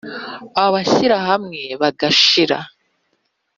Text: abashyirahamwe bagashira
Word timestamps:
abashyirahamwe 0.65 1.61
bagashira 1.81 2.57